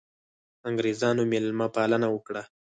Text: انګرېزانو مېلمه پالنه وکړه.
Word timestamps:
انګرېزانو 0.69 1.23
مېلمه 1.31 1.67
پالنه 1.75 2.07
وکړه. 2.11 2.43